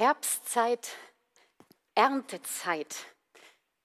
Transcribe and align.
Herbstzeit, 0.00 0.96
Erntezeit. 1.94 2.96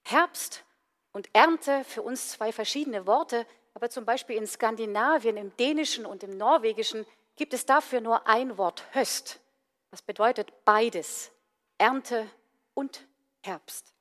Herbst 0.02 0.64
und 1.12 1.28
Ernte 1.34 1.84
für 1.84 2.00
uns 2.00 2.30
zwei 2.30 2.52
verschiedene 2.52 3.06
Worte, 3.06 3.44
aber 3.74 3.90
zum 3.90 4.06
Beispiel 4.06 4.36
in 4.36 4.46
Skandinavien, 4.46 5.36
im 5.36 5.54
Dänischen 5.58 6.06
und 6.06 6.22
im 6.22 6.38
Norwegischen 6.38 7.04
gibt 7.36 7.52
es 7.52 7.66
dafür 7.66 8.00
nur 8.00 8.26
ein 8.26 8.56
Wort, 8.56 8.86
Höst. 8.94 9.40
Das 9.90 10.00
bedeutet 10.00 10.64
beides, 10.64 11.32
Ernte 11.76 12.26
und 12.72 13.06
Herbst. 13.42 13.92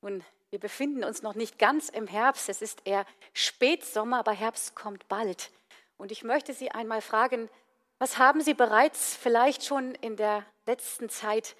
Nun, 0.00 0.24
wir 0.48 0.58
befinden 0.58 1.04
uns 1.04 1.20
noch 1.20 1.34
nicht 1.34 1.58
ganz 1.58 1.90
im 1.90 2.06
Herbst, 2.06 2.48
es 2.48 2.62
ist 2.62 2.80
eher 2.86 3.04
Spätsommer, 3.34 4.20
aber 4.20 4.32
Herbst 4.32 4.74
kommt 4.74 5.06
bald. 5.08 5.50
Und 5.98 6.12
ich 6.12 6.24
möchte 6.24 6.54
Sie 6.54 6.70
einmal 6.70 7.02
fragen, 7.02 7.50
was 7.98 8.16
haben 8.16 8.40
Sie 8.40 8.54
bereits 8.54 9.14
vielleicht 9.14 9.66
schon 9.66 9.94
in 9.96 10.16
der 10.16 10.46
letzten 10.66 11.08
Zeit 11.08 11.56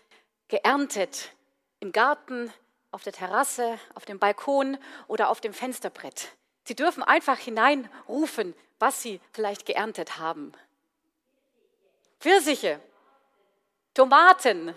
geerntet? 0.48 1.32
Im 1.80 1.92
Garten, 1.92 2.52
auf 2.90 3.02
der 3.02 3.12
Terrasse, 3.12 3.78
auf 3.94 4.04
dem 4.04 4.18
Balkon 4.18 4.78
oder 5.06 5.28
auf 5.28 5.40
dem 5.40 5.54
Fensterbrett? 5.54 6.28
Sie 6.64 6.74
dürfen 6.74 7.02
einfach 7.02 7.38
hineinrufen, 7.38 8.54
was 8.78 9.02
Sie 9.02 9.20
vielleicht 9.32 9.66
geerntet 9.66 10.18
haben. 10.18 10.52
Pfirsiche, 12.20 12.80
Tomaten, 13.94 14.74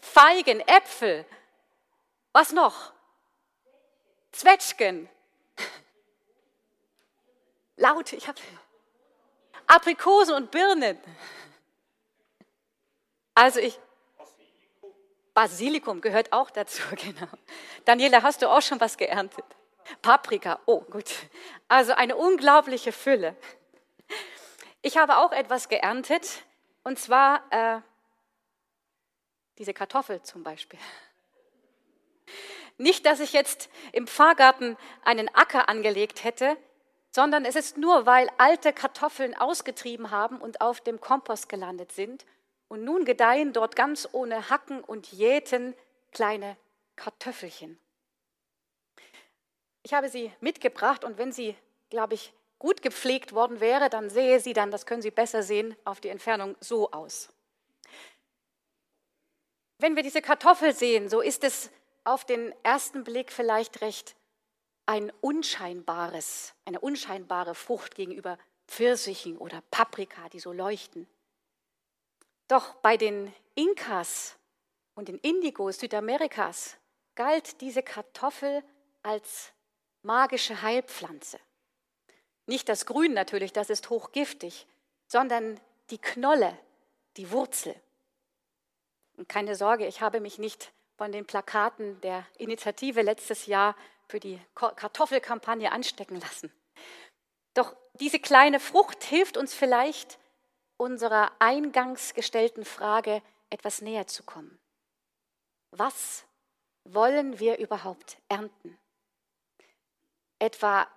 Feigen, 0.00 0.60
Äpfel. 0.60 1.26
Was 2.32 2.52
noch? 2.52 2.92
Zwetschgen. 4.32 5.08
Laut, 7.76 8.12
ich 8.12 8.26
habe 8.26 8.40
Aprikosen 9.66 10.34
und 10.34 10.50
Birnen. 10.50 10.98
Also 13.34 13.60
ich 13.60 13.78
Basilikum 15.34 16.00
gehört 16.00 16.32
auch 16.32 16.50
dazu, 16.50 16.82
genau. 16.96 17.28
Daniela, 17.84 18.22
hast 18.22 18.42
du 18.42 18.48
auch 18.48 18.62
schon 18.62 18.80
was 18.80 18.96
geerntet? 18.96 19.44
Paprika, 20.02 20.60
oh 20.66 20.80
gut. 20.80 21.10
Also 21.68 21.92
eine 21.94 22.16
unglaubliche 22.16 22.92
Fülle. 22.92 23.36
Ich 24.82 24.96
habe 24.96 25.18
auch 25.18 25.32
etwas 25.32 25.68
geerntet, 25.68 26.44
und 26.84 26.98
zwar 26.98 27.42
äh, 27.50 27.80
diese 29.58 29.74
Kartoffel 29.74 30.22
zum 30.22 30.42
Beispiel. 30.42 30.78
Nicht, 32.78 33.04
dass 33.04 33.20
ich 33.20 33.32
jetzt 33.32 33.68
im 33.92 34.06
Pfarrgarten 34.06 34.76
einen 35.04 35.28
Acker 35.34 35.68
angelegt 35.68 36.24
hätte, 36.24 36.56
sondern 37.10 37.44
es 37.44 37.56
ist 37.56 37.76
nur, 37.76 38.06
weil 38.06 38.30
alte 38.38 38.72
Kartoffeln 38.72 39.36
ausgetrieben 39.36 40.10
haben 40.10 40.38
und 40.38 40.60
auf 40.60 40.80
dem 40.80 41.00
Kompost 41.00 41.48
gelandet 41.48 41.92
sind. 41.92 42.24
Und 42.70 42.84
nun 42.84 43.04
gedeihen 43.04 43.52
dort 43.52 43.74
ganz 43.74 44.08
ohne 44.12 44.48
Hacken 44.48 44.80
und 44.80 45.10
Jäten 45.10 45.74
kleine 46.12 46.56
Kartoffelchen. 46.94 47.80
Ich 49.82 49.92
habe 49.92 50.08
sie 50.08 50.30
mitgebracht 50.40 51.02
und 51.02 51.18
wenn 51.18 51.32
sie, 51.32 51.56
glaube 51.88 52.14
ich, 52.14 52.32
gut 52.60 52.80
gepflegt 52.80 53.32
worden 53.32 53.58
wäre, 53.58 53.90
dann 53.90 54.08
sehe 54.08 54.38
sie 54.38 54.52
dann, 54.52 54.70
das 54.70 54.86
können 54.86 55.02
Sie 55.02 55.10
besser 55.10 55.42
sehen, 55.42 55.74
auf 55.84 56.00
die 56.00 56.10
Entfernung 56.10 56.54
so 56.60 56.92
aus. 56.92 57.30
Wenn 59.78 59.96
wir 59.96 60.04
diese 60.04 60.22
Kartoffel 60.22 60.72
sehen, 60.72 61.08
so 61.08 61.20
ist 61.20 61.42
es 61.42 61.70
auf 62.04 62.24
den 62.24 62.54
ersten 62.62 63.02
Blick 63.02 63.32
vielleicht 63.32 63.80
recht 63.80 64.14
ein 64.86 65.10
unscheinbares, 65.20 66.54
eine 66.66 66.78
unscheinbare 66.78 67.56
Frucht 67.56 67.96
gegenüber 67.96 68.38
Pfirsichen 68.68 69.38
oder 69.38 69.60
Paprika, 69.72 70.28
die 70.28 70.38
so 70.38 70.52
leuchten. 70.52 71.08
Doch 72.50 72.74
bei 72.74 72.96
den 72.96 73.32
Inkas 73.54 74.36
und 74.96 75.06
den 75.06 75.18
Indigos 75.18 75.78
Südamerikas 75.78 76.76
galt 77.14 77.60
diese 77.60 77.80
Kartoffel 77.80 78.64
als 79.04 79.52
magische 80.02 80.60
Heilpflanze. 80.60 81.38
Nicht 82.46 82.68
das 82.68 82.86
Grün 82.86 83.14
natürlich, 83.14 83.52
das 83.52 83.70
ist 83.70 83.88
hochgiftig, 83.88 84.66
sondern 85.06 85.60
die 85.90 85.98
Knolle, 85.98 86.58
die 87.16 87.30
Wurzel. 87.30 87.72
Und 89.16 89.28
keine 89.28 89.54
Sorge, 89.54 89.86
ich 89.86 90.00
habe 90.00 90.18
mich 90.18 90.38
nicht 90.38 90.72
von 90.96 91.12
den 91.12 91.26
Plakaten 91.26 92.00
der 92.00 92.26
Initiative 92.36 93.02
letztes 93.02 93.46
Jahr 93.46 93.76
für 94.08 94.18
die 94.18 94.40
Kartoffelkampagne 94.56 95.70
anstecken 95.70 96.18
lassen. 96.20 96.52
Doch 97.54 97.76
diese 98.00 98.18
kleine 98.18 98.58
Frucht 98.58 99.04
hilft 99.04 99.36
uns 99.36 99.54
vielleicht, 99.54 100.18
unserer 100.80 101.30
eingangs 101.40 102.14
gestellten 102.14 102.64
Frage 102.64 103.22
etwas 103.50 103.82
näher 103.82 104.06
zu 104.06 104.22
kommen. 104.22 104.58
Was 105.72 106.24
wollen 106.84 107.38
wir 107.38 107.58
überhaupt 107.58 108.16
ernten? 108.28 108.78
Etwa 110.38 110.88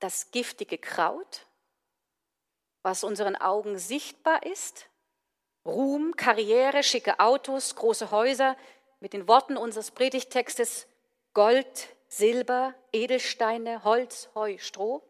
das 0.00 0.30
giftige 0.32 0.76
Kraut, 0.76 1.46
was 2.82 3.04
unseren 3.04 3.36
Augen 3.36 3.78
sichtbar 3.78 4.44
ist? 4.44 4.90
Ruhm, 5.64 6.14
Karriere, 6.14 6.82
schicke 6.82 7.18
Autos, 7.18 7.74
große 7.74 8.10
Häuser, 8.10 8.54
mit 9.00 9.14
den 9.14 9.26
Worten 9.26 9.56
unseres 9.56 9.90
Predigtextes 9.90 10.86
Gold, 11.32 11.96
Silber, 12.08 12.74
Edelsteine, 12.92 13.82
Holz, 13.82 14.28
Heu, 14.34 14.58
Stroh 14.58 15.02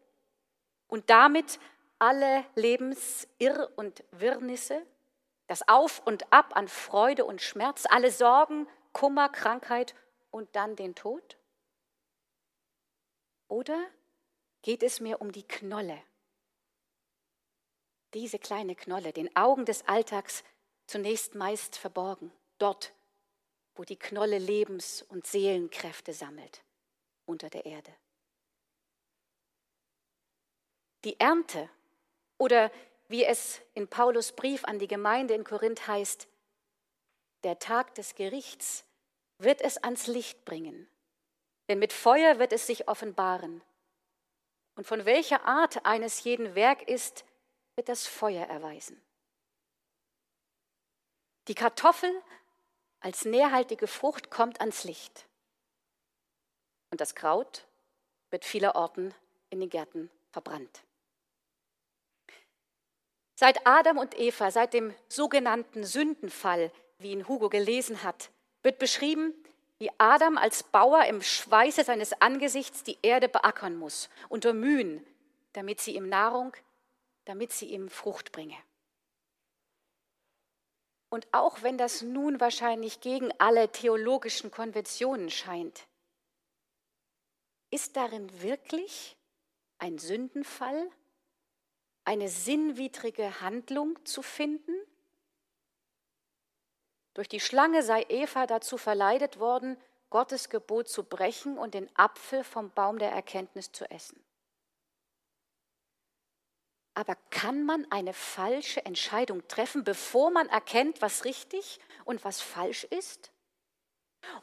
und 0.86 1.10
damit 1.10 1.58
alle 1.98 2.44
Lebensirr 2.54 3.70
und 3.76 4.04
Wirrnisse, 4.10 4.84
das 5.46 5.66
Auf 5.68 6.04
und 6.06 6.32
Ab 6.32 6.56
an 6.56 6.68
Freude 6.68 7.24
und 7.24 7.40
Schmerz, 7.40 7.86
alle 7.88 8.10
Sorgen, 8.10 8.68
Kummer, 8.92 9.28
Krankheit 9.28 9.94
und 10.30 10.54
dann 10.56 10.76
den 10.76 10.94
Tod? 10.94 11.36
Oder 13.48 13.78
geht 14.66 14.82
es 14.82 14.98
mir 14.98 15.20
um 15.20 15.30
die 15.30 15.46
Knolle. 15.46 16.02
Diese 18.14 18.40
kleine 18.40 18.74
Knolle, 18.74 19.12
den 19.12 19.34
Augen 19.36 19.64
des 19.64 19.86
Alltags 19.86 20.42
zunächst 20.88 21.36
meist 21.36 21.76
verborgen, 21.76 22.32
dort, 22.58 22.92
wo 23.76 23.84
die 23.84 23.96
Knolle 23.96 24.38
Lebens- 24.38 25.02
und 25.02 25.24
Seelenkräfte 25.24 26.12
sammelt, 26.12 26.64
unter 27.26 27.48
der 27.48 27.64
Erde. 27.64 27.94
Die 31.04 31.20
Ernte 31.20 31.70
oder 32.38 32.70
wie 33.08 33.24
es 33.24 33.60
in 33.74 33.88
Paulus 33.88 34.32
Brief 34.32 34.64
an 34.64 34.78
die 34.78 34.88
Gemeinde 34.88 35.34
in 35.34 35.44
Korinth 35.44 35.86
heißt, 35.86 36.28
der 37.44 37.58
Tag 37.58 37.94
des 37.94 38.14
Gerichts 38.14 38.84
wird 39.38 39.60
es 39.60 39.76
ans 39.78 40.06
Licht 40.06 40.44
bringen, 40.44 40.88
denn 41.68 41.78
mit 41.78 41.92
Feuer 41.92 42.38
wird 42.38 42.52
es 42.52 42.66
sich 42.66 42.88
offenbaren. 42.88 43.62
Und 44.74 44.86
von 44.86 45.04
welcher 45.04 45.44
Art 45.44 45.86
eines 45.86 46.24
jeden 46.24 46.54
Werk 46.54 46.82
ist, 46.88 47.24
wird 47.76 47.88
das 47.88 48.06
Feuer 48.06 48.46
erweisen. 48.46 49.00
Die 51.48 51.54
Kartoffel 51.54 52.10
als 53.00 53.24
nährhaltige 53.24 53.86
Frucht 53.86 54.30
kommt 54.30 54.60
ans 54.60 54.84
Licht. 54.84 55.26
Und 56.90 57.00
das 57.00 57.14
Kraut 57.14 57.66
wird 58.30 58.44
vielerorten 58.44 59.14
in 59.50 59.60
den 59.60 59.70
Gärten 59.70 60.10
verbrannt. 60.32 60.85
Seit 63.38 63.66
Adam 63.66 63.98
und 63.98 64.18
Eva, 64.18 64.50
seit 64.50 64.72
dem 64.72 64.94
sogenannten 65.08 65.84
Sündenfall, 65.84 66.72
wie 66.98 67.12
ihn 67.12 67.28
Hugo 67.28 67.50
gelesen 67.50 68.02
hat, 68.02 68.30
wird 68.62 68.78
beschrieben, 68.78 69.34
wie 69.78 69.90
Adam 69.98 70.38
als 70.38 70.62
Bauer 70.62 71.04
im 71.04 71.20
Schweiße 71.20 71.84
seines 71.84 72.18
Angesichts 72.22 72.82
die 72.82 72.96
Erde 73.02 73.28
beackern 73.28 73.76
muss, 73.76 74.08
unter 74.30 74.54
Mühen, 74.54 75.06
damit 75.52 75.80
sie 75.82 75.96
ihm 75.96 76.08
Nahrung, 76.08 76.56
damit 77.26 77.52
sie 77.52 77.66
ihm 77.66 77.90
Frucht 77.90 78.32
bringe. 78.32 78.56
Und 81.10 81.28
auch 81.32 81.62
wenn 81.62 81.76
das 81.76 82.00
nun 82.00 82.40
wahrscheinlich 82.40 83.00
gegen 83.00 83.32
alle 83.38 83.70
theologischen 83.70 84.50
Konventionen 84.50 85.30
scheint, 85.30 85.86
ist 87.70 87.96
darin 87.96 88.42
wirklich 88.42 89.16
ein 89.78 89.98
Sündenfall, 89.98 90.90
eine 92.06 92.28
sinnwidrige 92.28 93.40
Handlung 93.40 93.98
zu 94.06 94.22
finden? 94.22 94.72
Durch 97.14 97.28
die 97.28 97.40
Schlange 97.40 97.82
sei 97.82 98.06
Eva 98.08 98.46
dazu 98.46 98.78
verleitet 98.78 99.38
worden, 99.38 99.76
Gottes 100.10 100.48
Gebot 100.48 100.88
zu 100.88 101.02
brechen 101.02 101.58
und 101.58 101.74
den 101.74 101.90
Apfel 101.96 102.44
vom 102.44 102.70
Baum 102.70 102.98
der 102.98 103.10
Erkenntnis 103.10 103.72
zu 103.72 103.90
essen. 103.90 104.22
Aber 106.94 107.16
kann 107.30 107.66
man 107.66 107.90
eine 107.90 108.14
falsche 108.14 108.84
Entscheidung 108.86 109.46
treffen, 109.48 109.82
bevor 109.82 110.30
man 110.30 110.48
erkennt, 110.48 111.02
was 111.02 111.24
richtig 111.24 111.80
und 112.04 112.24
was 112.24 112.40
falsch 112.40 112.84
ist? 112.84 113.32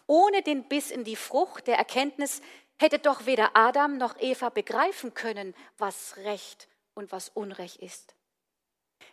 Ohne 0.06 0.44
den 0.44 0.68
Biss 0.68 0.92
in 0.92 1.04
die 1.04 1.16
Frucht 1.16 1.68
der 1.68 1.78
Erkenntnis 1.78 2.42
hätte 2.78 3.00
doch 3.00 3.26
weder 3.26 3.56
Adam 3.56 3.98
noch 3.98 4.20
Eva 4.20 4.50
begreifen 4.50 5.14
können, 5.14 5.56
was 5.78 6.18
Recht 6.18 6.68
und 6.96 7.12
was 7.12 7.30
Unrecht 7.30 7.78
ist. 7.78 8.16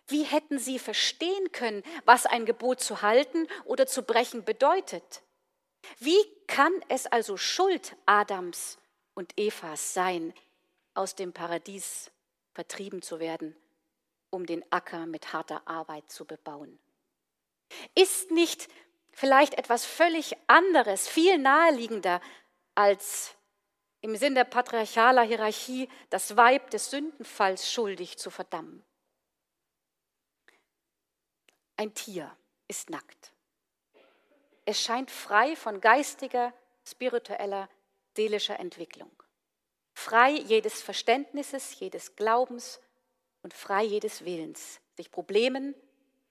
Wie 0.06 0.22
hätten 0.22 0.58
sie 0.58 0.78
verstehen 0.78 1.52
können, 1.52 1.82
was 2.04 2.26
ein 2.26 2.46
Gebot 2.46 2.80
zu 2.80 3.02
halten 3.02 3.46
oder 3.64 3.86
zu 3.86 4.02
brechen 4.02 4.44
bedeutet? 4.44 5.22
Wie 5.98 6.20
kann 6.46 6.72
es 6.88 7.06
also 7.06 7.36
Schuld 7.36 7.96
Adams 8.06 8.78
und 9.14 9.38
Evas 9.38 9.94
sein, 9.94 10.34
aus 10.94 11.14
dem 11.14 11.32
Paradies 11.32 12.10
vertrieben 12.52 13.02
zu 13.02 13.20
werden, 13.20 13.56
um 14.30 14.46
den 14.46 14.64
Acker 14.70 15.06
mit 15.06 15.32
harter 15.32 15.66
Arbeit 15.66 16.10
zu 16.10 16.24
bebauen? 16.24 16.78
Ist 17.94 18.30
nicht 18.30 18.68
vielleicht 19.12 19.54
etwas 19.54 19.84
völlig 19.84 20.36
anderes, 20.46 21.08
viel 21.08 21.38
naheliegender 21.38 22.20
als 22.74 23.34
im 24.00 24.16
Sinn 24.16 24.34
der 24.34 24.44
patriarchaler 24.44 25.22
Hierarchie 25.22 25.88
das 26.08 26.36
Weib 26.36 26.70
des 26.70 26.90
Sündenfalls 26.90 27.70
schuldig 27.70 28.18
zu 28.18 28.30
verdammen? 28.30 28.84
Ein 31.76 31.94
Tier 31.94 32.36
ist 32.68 32.90
nackt. 32.90 33.32
Es 34.64 34.80
scheint 34.80 35.10
frei 35.10 35.56
von 35.56 35.80
geistiger, 35.80 36.52
spiritueller, 36.84 37.68
seelischer 38.16 38.60
Entwicklung. 38.60 39.10
Frei 39.94 40.32
jedes 40.32 40.82
Verständnisses, 40.82 41.78
jedes 41.78 42.16
Glaubens 42.16 42.80
und 43.42 43.54
frei 43.54 43.82
jedes 43.84 44.24
Willens, 44.24 44.80
sich 44.96 45.10
Problemen, 45.10 45.74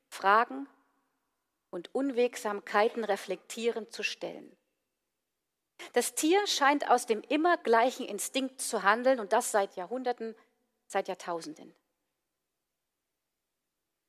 Fragen 0.08 0.68
und 1.70 1.94
Unwegsamkeiten 1.94 3.04
reflektierend 3.04 3.92
zu 3.92 4.04
stellen. 4.04 4.56
Das 5.94 6.14
Tier 6.14 6.46
scheint 6.48 6.90
aus 6.90 7.06
dem 7.06 7.22
immer 7.22 7.58
gleichen 7.58 8.06
Instinkt 8.06 8.62
zu 8.62 8.84
handeln 8.84 9.20
und 9.20 9.34
das 9.34 9.52
seit 9.52 9.76
Jahrhunderten, 9.76 10.36
seit 10.88 11.08
Jahrtausenden. 11.08 11.74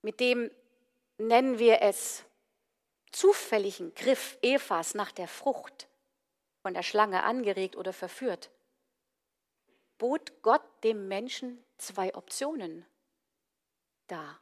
Mit 0.02 0.20
dem 0.20 0.50
nennen 1.19 1.58
wir 1.58 1.82
es 1.82 2.25
zufälligen 3.12 3.94
Griff 3.94 4.38
Evas 4.43 4.94
nach 4.94 5.12
der 5.12 5.28
Frucht, 5.28 5.88
von 6.62 6.75
der 6.75 6.82
Schlange 6.82 7.22
angeregt 7.22 7.76
oder 7.76 7.93
verführt, 7.93 8.50
bot 9.99 10.43
Gott 10.43 10.62
dem 10.84 11.08
Menschen 11.08 11.62
zwei 11.78 12.14
Optionen 12.14 12.87
dar. 14.06 14.40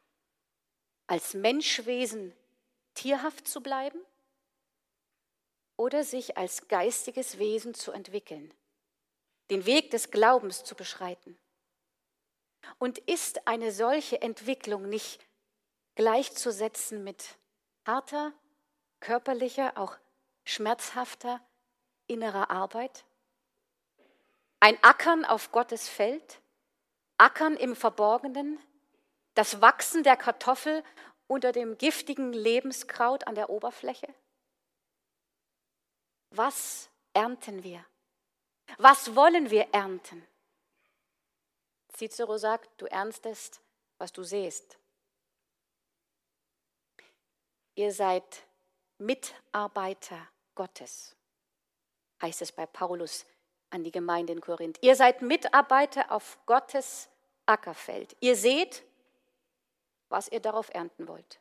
Als 1.07 1.35
Menschwesen 1.35 2.35
tierhaft 2.95 3.49
zu 3.49 3.61
bleiben 3.61 3.99
oder 5.79 6.05
sich 6.05 6.37
als 6.37 6.69
geistiges 6.69 7.39
Wesen 7.39 7.73
zu 7.73 7.93
entwickeln, 7.93 8.53
den 9.49 9.65
Weg 9.65 9.91
des 9.93 10.11
Glaubens 10.11 10.65
zu 10.65 10.75
beschreiten. 10.75 11.39
Und 12.79 12.99
ist 12.99 13.47
eine 13.47 13.73
solche 13.73 14.21
Entwicklung 14.21 14.89
nicht 14.89 15.25
gleichzusetzen 15.95 17.05
mit 17.05 17.39
harter, 17.87 18.33
körperlicher, 19.01 19.79
auch 19.79 19.97
schmerzhafter 20.45 21.41
innerer 22.09 22.51
Arbeit? 22.51 23.05
Ein 24.61 24.77
Ackern 24.83 25.25
auf 25.25 25.53
Gottes 25.53 25.89
Feld, 25.89 26.41
Ackern 27.19 27.57
im 27.57 27.77
Verborgenen, 27.77 28.59
das 29.35 29.61
Wachsen 29.61 30.03
der 30.03 30.17
Kartoffel 30.17 30.83
unter 31.29 31.53
dem 31.53 31.79
giftigen 31.79 32.33
Lebenskraut 32.33 33.29
an 33.29 33.37
der 33.37 33.49
Oberfläche? 33.49 34.13
Was 36.31 36.89
ernten 37.13 37.63
wir? 37.63 37.85
Was 38.79 39.15
wollen 39.15 39.51
wir 39.51 39.69
ernten? 39.73 40.27
Cicero 41.97 42.37
sagt, 42.37 42.69
du 42.81 42.87
ernstest, 42.87 43.61
was 43.97 44.13
du 44.13 44.23
sähst. 44.23 44.79
Ihr 47.75 47.93
seid 47.93 48.45
Mitarbeiter 48.99 50.29
Gottes, 50.55 51.17
heißt 52.21 52.43
es 52.43 52.53
bei 52.53 52.67
Paulus 52.67 53.25
an 53.71 53.85
die 53.85 53.93
Gemeinde 53.93 54.33
in 54.33 54.41
Korinth. 54.41 54.79
Ihr 54.83 54.97
seid 54.97 55.23
Mitarbeiter 55.23 56.11
auf 56.11 56.39
Gottes 56.47 57.09
Ackerfeld. 57.47 58.17
Ihr 58.21 58.37
seht, 58.37 58.85
was 60.09 60.29
ihr 60.29 60.41
darauf 60.41 60.69
ernten 60.75 61.07
wollt. 61.09 61.41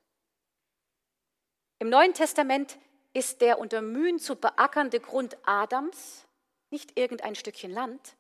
Im 1.80 1.90
Neuen 1.90 2.14
Testament 2.14 2.78
ist 3.18 3.42
der 3.42 3.58
unter 3.58 3.82
Mühen 3.82 4.20
zu 4.20 4.36
beackernde 4.36 5.00
Grund 5.00 5.38
Adams 5.42 6.28
nicht 6.70 7.00
irgendein 7.00 7.34
Stückchen 7.34 7.72
Land, 7.72 8.16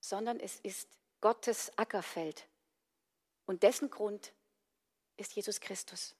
sondern 0.00 0.40
es 0.40 0.58
ist 0.60 0.88
Gottes 1.20 1.70
Ackerfeld. 1.76 2.48
Und 3.44 3.62
dessen 3.62 3.90
Grund 3.90 4.32
ist 5.18 5.34
Jesus 5.34 5.60
Christus. 5.60 6.14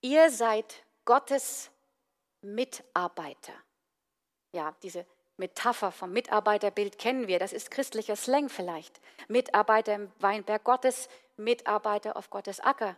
Ihr 0.00 0.30
seid 0.30 0.84
Gottes 1.04 1.72
Mitarbeiter. 2.40 3.54
Ja, 4.52 4.76
diese 4.80 5.04
Metapher 5.38 5.90
vom 5.90 6.12
Mitarbeiterbild 6.12 6.98
kennen 6.98 7.26
wir. 7.26 7.40
Das 7.40 7.52
ist 7.52 7.72
christlicher 7.72 8.14
Slang 8.14 8.48
vielleicht. 8.48 9.00
Mitarbeiter 9.26 9.96
im 9.96 10.12
Weinberg 10.20 10.62
Gottes, 10.62 11.08
Mitarbeiter 11.36 12.16
auf 12.16 12.30
Gottes 12.30 12.60
Acker. 12.60 12.96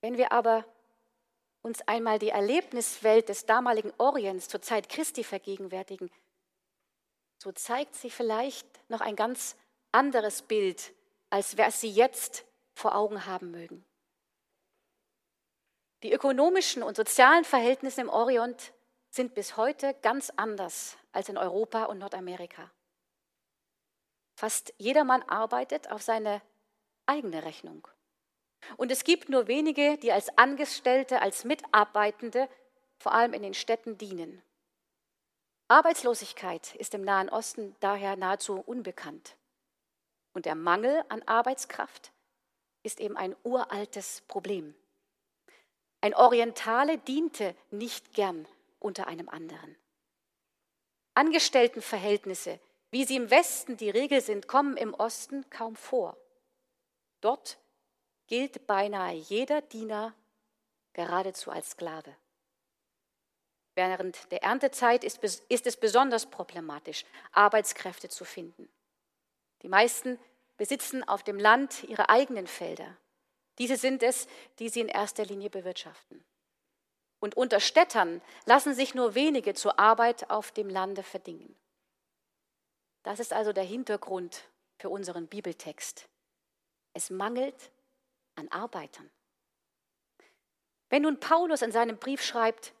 Wenn 0.00 0.16
wir 0.16 0.32
aber 0.32 0.64
uns 1.62 1.82
einmal 1.88 2.18
die 2.18 2.28
Erlebniswelt 2.28 3.28
des 3.28 3.46
damaligen 3.46 3.92
Orients 3.98 4.48
zur 4.48 4.62
Zeit 4.62 4.88
Christi 4.88 5.24
vergegenwärtigen, 5.24 6.10
so 7.38 7.52
zeigt 7.52 7.94
sich 7.94 8.14
vielleicht 8.14 8.66
noch 8.88 9.00
ein 9.00 9.16
ganz 9.16 9.56
anderes 9.92 10.42
Bild, 10.42 10.92
als 11.30 11.56
wir 11.56 11.66
es 11.66 11.80
sie 11.80 11.90
jetzt 11.90 12.44
vor 12.74 12.94
Augen 12.94 13.26
haben 13.26 13.50
mögen. 13.50 13.84
Die 16.02 16.12
ökonomischen 16.12 16.82
und 16.82 16.96
sozialen 16.96 17.44
Verhältnisse 17.44 18.00
im 18.00 18.10
Orient 18.10 18.72
sind 19.10 19.34
bis 19.34 19.56
heute 19.56 19.94
ganz 20.02 20.30
anders 20.36 20.96
als 21.12 21.28
in 21.28 21.38
Europa 21.38 21.84
und 21.84 21.98
Nordamerika. 21.98 22.70
Fast 24.36 24.74
jedermann 24.76 25.22
arbeitet 25.22 25.90
auf 25.90 26.02
seine 26.02 26.42
eigene 27.06 27.44
Rechnung. 27.44 27.88
Und 28.76 28.90
es 28.90 29.04
gibt 29.04 29.28
nur 29.28 29.46
wenige, 29.46 29.96
die 29.98 30.12
als 30.12 30.36
Angestellte, 30.36 31.20
als 31.22 31.44
Mitarbeitende, 31.44 32.48
vor 32.98 33.12
allem 33.12 33.32
in 33.32 33.42
den 33.42 33.54
Städten, 33.54 33.98
dienen. 33.98 34.42
Arbeitslosigkeit 35.68 36.74
ist 36.76 36.94
im 36.94 37.02
Nahen 37.02 37.28
Osten 37.28 37.74
daher 37.80 38.16
nahezu 38.16 38.60
unbekannt. 38.60 39.36
Und 40.32 40.46
der 40.46 40.54
Mangel 40.54 41.04
an 41.08 41.22
Arbeitskraft 41.22 42.12
ist 42.82 43.00
eben 43.00 43.16
ein 43.16 43.34
uraltes 43.42 44.22
Problem. 44.28 44.74
Ein 46.00 46.14
Orientale 46.14 46.98
diente 46.98 47.56
nicht 47.70 48.12
gern 48.14 48.46
unter 48.78 49.08
einem 49.08 49.28
anderen. 49.28 49.76
Angestelltenverhältnisse, 51.14 52.60
wie 52.90 53.04
sie 53.04 53.16
im 53.16 53.30
Westen 53.30 53.76
die 53.76 53.90
Regel 53.90 54.20
sind, 54.20 54.46
kommen 54.46 54.76
im 54.76 54.94
Osten 54.94 55.48
kaum 55.50 55.74
vor. 55.74 56.16
Dort 57.20 57.58
gilt 58.26 58.66
beinahe 58.66 59.14
jeder 59.14 59.62
Diener 59.62 60.14
geradezu 60.92 61.50
als 61.50 61.70
Sklave. 61.70 62.16
Während 63.74 64.32
der 64.32 64.42
Erntezeit 64.42 65.04
ist, 65.04 65.22
ist, 65.22 65.66
es 65.66 65.76
besonders 65.76 66.26
problematisch, 66.26 67.04
Arbeitskräfte 67.32 68.08
zu 68.08 68.24
finden. 68.24 68.68
Die 69.62 69.68
meisten 69.68 70.18
besitzen 70.56 71.06
auf 71.06 71.22
dem 71.22 71.38
Land 71.38 71.84
ihre 71.84 72.08
eigenen 72.08 72.46
Felder. 72.46 72.96
Diese 73.58 73.76
sind 73.76 74.02
es, 74.02 74.26
die 74.58 74.70
sie 74.70 74.80
in 74.80 74.88
erster 74.88 75.24
Linie 75.24 75.50
bewirtschaften. 75.50 76.24
Und 77.20 77.36
unter 77.36 77.60
Städtern 77.60 78.22
lassen 78.44 78.74
sich 78.74 78.94
nur 78.94 79.14
wenige 79.14 79.54
zur 79.54 79.78
Arbeit 79.78 80.30
auf 80.30 80.52
dem 80.52 80.68
Lande 80.68 81.02
verdingen. 81.02 81.54
Das 83.02 83.20
ist 83.20 83.32
also 83.32 83.52
der 83.52 83.64
Hintergrund 83.64 84.42
für 84.78 84.88
unseren 84.88 85.26
Bibeltext. 85.26 86.08
Es 86.92 87.10
mangelt 87.10 87.70
an 88.36 88.48
Arbeitern. 88.48 89.10
Wenn 90.88 91.02
nun 91.02 91.18
Paulus 91.18 91.62
in 91.62 91.72
seinem 91.72 91.98
Brief 91.98 92.22
schreibt, 92.22 92.72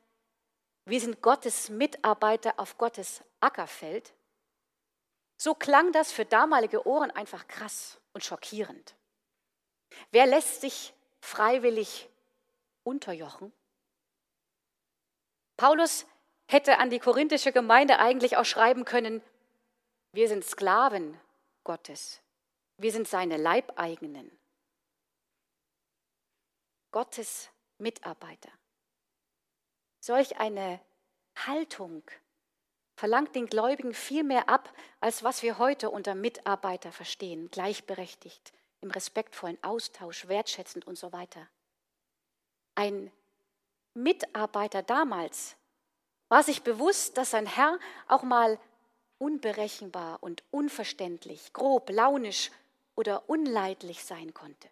wir 0.84 1.00
sind 1.00 1.20
Gottes 1.20 1.68
Mitarbeiter 1.68 2.54
auf 2.58 2.78
Gottes 2.78 3.22
Ackerfeld, 3.40 4.14
so 5.36 5.54
klang 5.54 5.92
das 5.92 6.12
für 6.12 6.24
damalige 6.24 6.86
Ohren 6.86 7.10
einfach 7.10 7.46
krass 7.48 7.98
und 8.12 8.24
schockierend. 8.24 8.94
Wer 10.10 10.26
lässt 10.26 10.60
sich 10.60 10.94
freiwillig 11.20 12.08
unterjochen? 12.84 13.52
Paulus 15.56 16.06
hätte 16.48 16.78
an 16.78 16.90
die 16.90 17.00
korinthische 17.00 17.52
Gemeinde 17.52 17.98
eigentlich 17.98 18.36
auch 18.36 18.44
schreiben 18.44 18.84
können, 18.84 19.22
wir 20.12 20.28
sind 20.28 20.44
Sklaven 20.44 21.18
Gottes, 21.64 22.22
wir 22.78 22.92
sind 22.92 23.08
seine 23.08 23.36
Leibeigenen. 23.36 24.30
Gottes 26.96 27.50
Mitarbeiter. 27.76 28.48
Solch 30.00 30.38
eine 30.38 30.80
Haltung 31.36 32.02
verlangt 32.94 33.34
den 33.34 33.48
Gläubigen 33.48 33.92
viel 33.92 34.24
mehr 34.24 34.48
ab, 34.48 34.72
als 35.00 35.22
was 35.22 35.42
wir 35.42 35.58
heute 35.58 35.90
unter 35.90 36.14
Mitarbeiter 36.14 36.92
verstehen, 36.92 37.50
gleichberechtigt, 37.50 38.54
im 38.80 38.90
respektvollen 38.90 39.62
Austausch, 39.62 40.26
wertschätzend 40.28 40.86
und 40.86 40.96
so 40.96 41.12
weiter. 41.12 41.46
Ein 42.76 43.12
Mitarbeiter 43.92 44.82
damals 44.82 45.54
war 46.30 46.42
sich 46.42 46.62
bewusst, 46.62 47.18
dass 47.18 47.32
sein 47.32 47.44
Herr 47.44 47.78
auch 48.08 48.22
mal 48.22 48.58
unberechenbar 49.18 50.22
und 50.22 50.44
unverständlich, 50.50 51.52
grob, 51.52 51.90
launisch 51.90 52.50
oder 52.94 53.28
unleidlich 53.28 54.02
sein 54.02 54.32
konnte. 54.32 54.70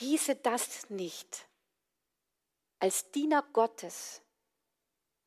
Hieße 0.00 0.36
das 0.36 0.88
nicht, 0.88 1.46
als 2.78 3.10
Diener 3.10 3.42
Gottes 3.52 4.22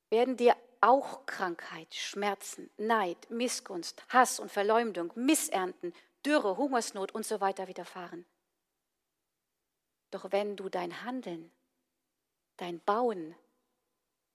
werden 0.09 0.35
dir 0.35 0.57
auch 0.81 1.27
Krankheit, 1.27 1.93
Schmerzen, 1.93 2.71
Neid, 2.77 3.29
Missgunst, 3.29 4.03
Hass 4.09 4.39
und 4.39 4.51
Verleumdung, 4.51 5.11
Missernten, 5.13 5.93
Dürre, 6.25 6.57
Hungersnot 6.57 7.11
und 7.11 7.23
so 7.23 7.39
weiter 7.39 7.67
widerfahren. 7.67 8.25
Doch 10.09 10.31
wenn 10.31 10.55
du 10.55 10.69
dein 10.69 11.03
Handeln, 11.03 11.51
dein 12.57 12.79
Bauen 12.79 13.35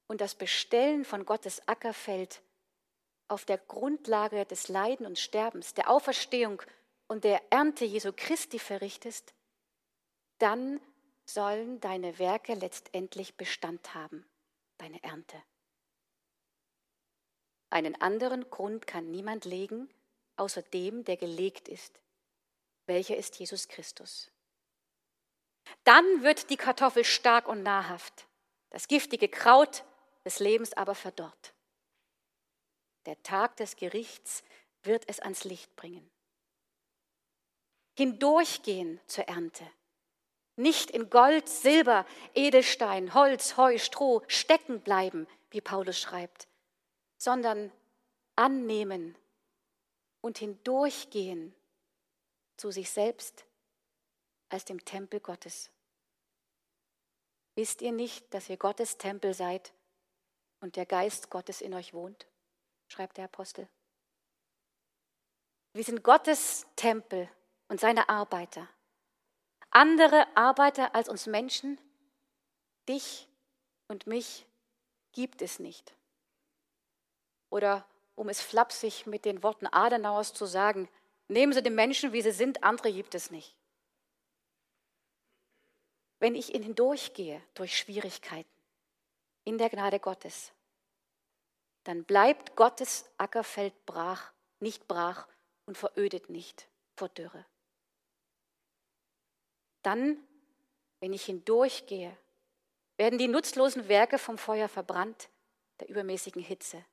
und 0.07 0.21
das 0.21 0.37
Bestellen 0.37 1.05
von 1.05 1.27
Gottes 1.27 1.67
Ackerfeld 1.67 2.43
auf 3.27 3.45
der 3.45 3.59
Grundlage 3.59 4.47
des 4.47 4.69
Leiden 4.69 5.05
und 5.05 5.19
Sterbens, 5.19 5.75
der 5.75 5.91
Auferstehung 5.91 6.63
und 7.09 7.25
der 7.25 7.43
Ernte 7.51 7.85
Jesu 7.85 8.13
Christi 8.15 8.61
verrichtest, 8.61 9.35
dann 10.39 10.81
sollen 11.25 11.81
deine 11.81 12.19
Werke 12.19 12.55
letztendlich 12.55 13.37
Bestand 13.37 13.95
haben, 13.95 14.27
deine 14.79 15.03
Ernte. 15.03 15.43
Einen 17.71 18.01
anderen 18.01 18.49
Grund 18.49 18.87
kann 18.87 19.11
niemand 19.11 19.45
legen, 19.45 19.91
außer 20.37 20.63
dem, 20.63 21.05
der 21.05 21.17
gelegt 21.17 21.69
ist. 21.69 22.01
Welcher 22.87 23.17
ist 23.17 23.39
Jesus 23.39 23.69
Christus? 23.69 24.31
Dann 25.85 26.23
wird 26.23 26.49
die 26.49 26.57
Kartoffel 26.57 27.05
stark 27.05 27.47
und 27.47 27.63
nahrhaft, 27.63 28.27
das 28.71 28.89
giftige 28.89 29.29
Kraut 29.29 29.85
des 30.25 30.39
Lebens 30.39 30.73
aber 30.73 30.95
verdorrt. 30.95 31.55
Der 33.05 33.23
Tag 33.23 33.57
des 33.57 33.77
Gerichts 33.77 34.43
wird 34.83 35.09
es 35.09 35.21
ans 35.21 35.45
Licht 35.45 35.75
bringen. 35.77 36.11
Hindurchgehen 37.97 39.01
zur 39.07 39.25
Ernte. 39.25 39.69
Nicht 40.59 40.91
in 40.91 41.09
Gold, 41.09 41.49
Silber, 41.49 42.05
Edelstein, 42.35 43.15
Holz, 43.15 43.57
Heu, 43.57 43.79
Stroh 43.79 44.25
stecken 44.27 44.81
bleiben, 44.81 45.29
wie 45.51 45.61
Paulus 45.61 46.01
schreibt, 46.01 46.49
sondern 47.17 47.71
annehmen 48.35 49.17
und 50.21 50.39
hindurchgehen 50.39 51.55
zu 52.57 52.73
sich 52.73 52.91
selbst 52.91 53.45
als 54.49 54.65
dem 54.65 54.85
Tempel 54.85 55.21
Gottes. 55.21 55.71
Wisst 57.55 57.81
ihr 57.81 57.93
nicht, 57.93 58.35
dass 58.35 58.51
ihr 58.51 58.57
Gottes 58.57 58.99
Tempel 58.99 59.35
seid 59.35 59.73
und 60.59 60.75
der 60.75 60.87
Geist 60.87 61.31
Gottes 61.31 61.61
in 61.61 61.73
euch 61.73 61.95
wohnt? 61.95 62.27
schreibt 62.89 63.17
der 63.17 63.27
Apostel. 63.27 63.69
Wir 65.73 65.85
sind 65.85 66.03
Gottes 66.03 66.67
Tempel 66.75 67.31
und 67.69 67.79
seine 67.79 68.09
Arbeiter. 68.09 68.69
Andere 69.71 70.27
Arbeiter 70.37 70.95
als 70.95 71.09
uns 71.09 71.27
Menschen, 71.27 71.79
dich 72.89 73.29
und 73.87 74.07
mich 74.07 74.47
gibt 75.13 75.43
es 75.43 75.59
nicht. 75.59 75.95
Oder 77.51 77.87
um 78.15 78.29
es 78.29 78.41
flapsig 78.41 79.07
mit 79.07 79.25
den 79.25 79.43
Worten 79.43 79.67
Adenauers 79.67 80.35
zu 80.35 80.47
sagen, 80.47 80.89
nehmen 81.29 81.53
Sie 81.53 81.63
die 81.63 81.71
Menschen, 81.71 82.13
wie 82.13 82.23
sie 82.23 82.33
sind, 82.33 82.65
andere 82.65 82.93
gibt 82.93 83.15
es 83.15 83.31
nicht. 83.31 83.55
Wenn 86.19 86.35
ich 86.35 86.49
hindurchgehe 86.49 87.41
durch 87.55 87.79
Schwierigkeiten 87.79 88.51
in 89.45 89.57
der 89.57 89.71
Gnade 89.71 90.01
Gottes, 90.01 90.53
dann 91.85 92.05
bleibt 92.05 92.57
Gottes 92.57 93.09
Ackerfeld 93.19 93.87
brach, 93.87 94.33
nicht 94.61 94.89
brach 94.89 95.29
und 95.65 95.79
verödet 95.79 96.29
nicht 96.29 96.69
vor 96.97 97.09
Dürre. 97.09 97.47
Dann, 99.89 100.19
wenn 101.01 101.13
ich 101.13 101.25
hindurchgehe, 101.25 102.17
werden 102.97 103.19
die 103.19 103.29
nutzlosen 103.29 103.89
Werke 103.89 104.19
vom 104.19 104.39
Feuer 104.39 104.69
verbrannt, 104.69 105.29
der 105.81 105.89
übermäßigen 105.89 106.43
Hitze 106.43 106.85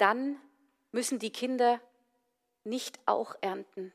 dann 0.00 0.40
müssen 0.92 1.18
die 1.18 1.30
Kinder 1.30 1.78
nicht 2.64 2.98
auch 3.04 3.34
ernten, 3.42 3.92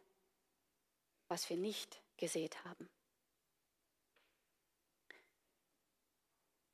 was 1.28 1.50
wir 1.50 1.58
nicht 1.58 2.00
gesät 2.18 2.64
haben. 2.64 2.88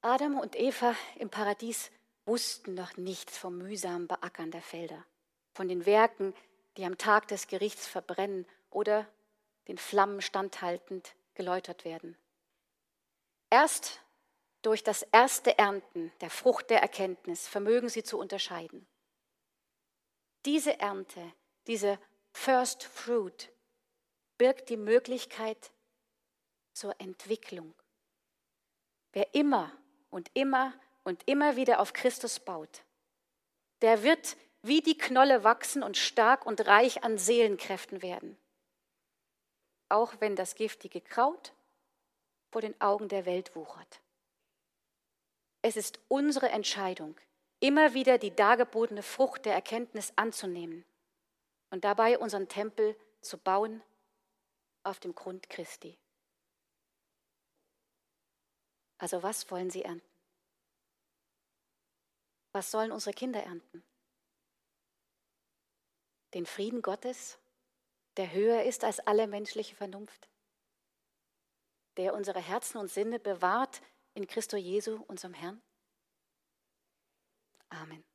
Adam 0.01 0.37
und 0.37 0.57
Eva 0.57 0.95
im 1.17 1.29
Paradies 1.29 1.91
wussten 2.25 2.73
noch 2.73 2.97
nichts 2.97 3.37
vom 3.37 3.57
mühsamen 3.57 4.07
Beackern 4.07 4.51
der 4.51 4.61
Felder, 4.61 5.05
von 5.53 5.69
den 5.69 5.85
Werken, 5.85 6.33
die 6.75 6.83
am 6.83 6.97
Tag 6.97 7.29
des 7.29 7.47
Gerichts 7.47 7.87
verbrennen 7.87 8.45
oder 8.69 9.07
den 9.67 9.77
Flammen 9.77 10.21
standhaltend 10.21 11.15
geläutert 11.33 11.85
werden. 11.85 12.17
Erst 13.49 14.01
durch 14.61 14.83
das 14.83 15.03
erste 15.03 15.57
Ernten 15.57 16.11
der 16.21 16.29
Frucht 16.29 16.69
der 16.69 16.81
Erkenntnis 16.81 17.47
vermögen 17.47 17.89
sie 17.89 18.03
zu 18.03 18.17
unterscheiden. 18.19 18.87
Diese 20.45 20.79
Ernte, 20.79 21.33
diese 21.67 21.99
First 22.31 22.83
Fruit 22.83 23.51
birgt 24.37 24.69
die 24.69 24.77
Möglichkeit 24.77 25.71
zur 26.73 26.99
Entwicklung. 26.99 27.73
Wer 29.13 29.33
immer 29.35 29.71
und 30.09 30.31
immer 30.33 30.73
und 31.03 31.27
immer 31.27 31.55
wieder 31.55 31.79
auf 31.79 31.93
Christus 31.93 32.39
baut, 32.39 32.83
der 33.81 34.03
wird 34.03 34.37
wie 34.63 34.81
die 34.81 34.97
Knolle 34.97 35.43
wachsen 35.43 35.83
und 35.83 35.97
stark 35.97 36.45
und 36.45 36.65
reich 36.67 37.03
an 37.03 37.17
Seelenkräften 37.17 38.01
werden. 38.01 38.37
Auch 39.91 40.13
wenn 40.19 40.37
das 40.37 40.55
giftige 40.55 41.01
Kraut 41.01 41.53
vor 42.49 42.61
den 42.61 42.79
Augen 42.79 43.09
der 43.09 43.25
Welt 43.25 43.55
wuchert. 43.57 44.01
Es 45.61 45.75
ist 45.75 45.99
unsere 46.07 46.49
Entscheidung, 46.49 47.19
immer 47.59 47.93
wieder 47.93 48.17
die 48.17 48.33
dargebotene 48.33 49.03
Frucht 49.03 49.45
der 49.45 49.53
Erkenntnis 49.53 50.13
anzunehmen 50.15 50.85
und 51.71 51.83
dabei 51.83 52.17
unseren 52.17 52.47
Tempel 52.47 52.95
zu 53.21 53.37
bauen 53.37 53.83
auf 54.83 55.01
dem 55.01 55.13
Grund 55.13 55.49
Christi. 55.49 55.97
Also 58.97 59.21
was 59.23 59.51
wollen 59.51 59.69
Sie 59.69 59.83
ernten? 59.83 60.07
Was 62.53 62.71
sollen 62.71 62.93
unsere 62.93 63.13
Kinder 63.13 63.43
ernten? 63.43 63.83
Den 66.33 66.45
Frieden 66.45 66.81
Gottes, 66.81 67.40
der 68.17 68.31
höher 68.31 68.63
ist 68.63 68.83
als 68.83 68.99
alle 68.99 69.27
menschliche 69.27 69.75
Vernunft, 69.75 70.29
der 71.97 72.13
unsere 72.13 72.39
Herzen 72.39 72.77
und 72.77 72.89
Sinne 72.89 73.19
bewahrt 73.19 73.81
in 74.13 74.27
Christo 74.27 74.57
Jesu, 74.57 75.03
unserem 75.07 75.33
Herrn? 75.33 75.61
Amen. 77.69 78.10